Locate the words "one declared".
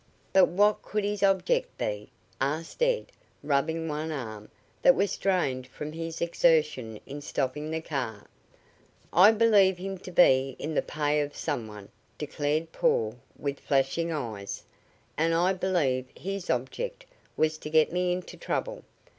11.67-12.71